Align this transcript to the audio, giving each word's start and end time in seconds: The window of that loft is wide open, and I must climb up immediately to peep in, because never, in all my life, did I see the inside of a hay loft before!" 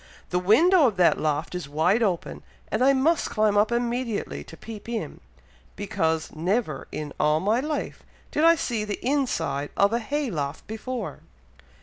The 0.31 0.39
window 0.39 0.87
of 0.87 0.97
that 0.97 1.19
loft 1.19 1.53
is 1.53 1.69
wide 1.69 2.01
open, 2.01 2.41
and 2.69 2.83
I 2.83 2.91
must 2.91 3.29
climb 3.29 3.55
up 3.55 3.71
immediately 3.71 4.43
to 4.45 4.57
peep 4.57 4.89
in, 4.89 5.19
because 5.75 6.31
never, 6.35 6.87
in 6.91 7.13
all 7.19 7.39
my 7.39 7.59
life, 7.59 8.01
did 8.31 8.43
I 8.43 8.55
see 8.55 8.83
the 8.83 8.97
inside 9.05 9.69
of 9.77 9.93
a 9.93 9.99
hay 9.99 10.31
loft 10.31 10.65
before!" 10.65 11.19